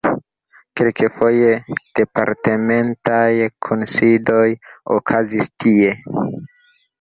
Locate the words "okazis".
4.97-5.51